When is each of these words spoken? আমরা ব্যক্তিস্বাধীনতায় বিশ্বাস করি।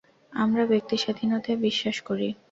আমরা 0.33 0.63
ব্যক্তিস্বাধীনতায় 0.65 1.59
বিশ্বাস 1.65 1.97
করি। 2.07 2.27